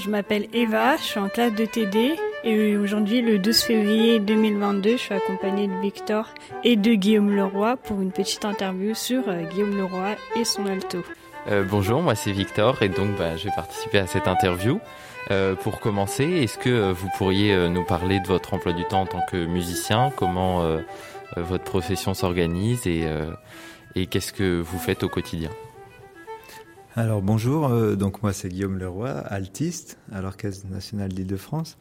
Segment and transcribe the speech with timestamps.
[0.00, 4.92] je m'appelle Eva, je suis en classe de TD et aujourd'hui, le 12 février 2022,
[4.92, 6.28] je suis accompagnée de Victor
[6.64, 10.98] et de Guillaume Leroy pour une petite interview sur euh, Guillaume Leroy et son alto.
[11.48, 14.80] Euh, bonjour, moi c'est Victor et donc bah, je vais participer à cette interview.
[15.30, 19.06] Euh, pour commencer, est-ce que vous pourriez nous parler de votre emploi du temps en
[19.06, 20.64] tant que musicien, comment
[21.36, 23.04] votre profession s'organise et,
[23.94, 25.50] et qu'est-ce que vous faites au quotidien?
[26.96, 31.78] Alors bonjour, euh, donc moi c'est Guillaume Leroy, altiste à l'Orchestre national d'Île-de-France.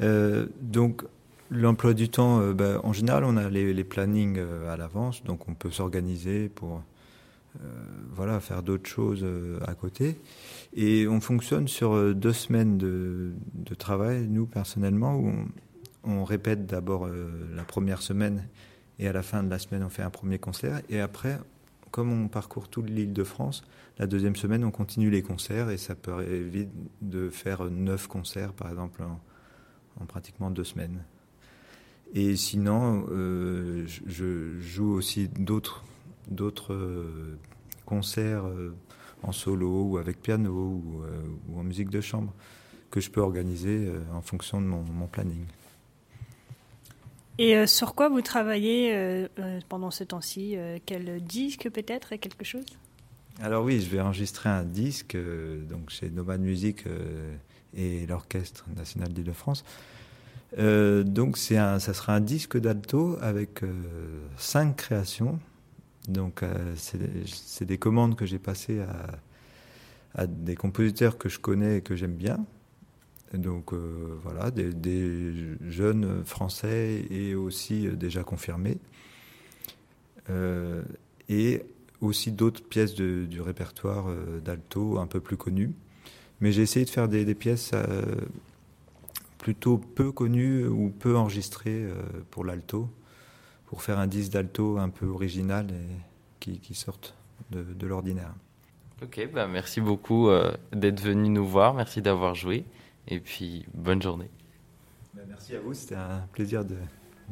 [0.00, 1.04] Euh, donc
[1.52, 5.54] l'emploi du temps, euh, ben, en général on a les, plannings à l'avance, donc on
[5.54, 6.82] peut s'organiser pour
[8.12, 9.24] voilà faire d'autres choses
[9.66, 10.20] à côté.
[10.74, 13.32] Et on fonctionne sur deux semaines de,
[13.78, 15.22] travail, nous personnellement,
[16.04, 18.44] on répète d'abord la première semaine
[18.98, 21.38] et à la fin de la semaine on fait un premier concert et après
[21.90, 23.62] comme on parcourt toute l'île de France,
[23.98, 26.70] la deuxième semaine, on continue les concerts et ça peut éviter
[27.02, 31.02] de faire neuf concerts, par exemple, en, pratiquement deux semaines.
[32.14, 35.84] Et sinon, euh, je joue aussi d'autres
[36.70, 37.36] euh,
[37.86, 38.74] concerts euh,
[39.22, 41.02] en solo ou avec piano ou,
[41.54, 42.32] en musique de chambre
[42.90, 45.44] que je peux organiser en fonction de mon planning.
[47.40, 52.44] Et euh, sur quoi vous travaillez euh, euh, pendant ce temps-ci Quel disque peut-être quelque
[52.44, 52.66] chose?
[53.40, 55.16] Alors oui, je vais enregistrer un disque
[55.68, 56.84] donc chez Nomad Music
[57.74, 59.64] et l'Orchestre national d'Île-de-France.
[60.58, 63.62] donc c'est un, ça sera un disque d'alto avec
[64.36, 65.38] cinq créations.
[66.08, 66.42] Donc
[66.76, 68.82] c'est des commandes que j'ai passées
[70.14, 72.44] à, des compositeurs que je connais et que j'aime bien.
[73.34, 78.78] Donc euh, voilà, des, jeunes français et aussi euh, déjà confirmés.
[80.30, 80.82] Euh,
[81.28, 81.62] et
[82.00, 84.06] aussi d'autres pièces du répertoire
[84.42, 85.74] d'alto un peu plus connues.
[86.40, 87.72] Mais j'ai essayé de faire des, pièces
[89.36, 91.86] plutôt peu connues ou peu enregistrées
[92.30, 92.88] pour l'alto,
[93.66, 97.14] pour faire un disque d'alto un peu original et qui, sorte
[97.50, 98.32] de, l'ordinaire.
[99.02, 100.30] Ok, bah merci beaucoup
[100.72, 102.64] d'être venu nous voir, merci d'avoir joué.
[103.10, 104.30] Et puis, bonne journée.
[105.14, 106.76] Ben, merci à vous, c'était un plaisir de,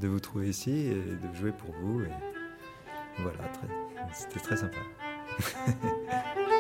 [0.00, 2.03] de, vous trouver ici et de jouer pour vous.
[2.03, 2.11] Et
[3.21, 3.49] voilà,
[4.12, 4.78] c'était très sympa.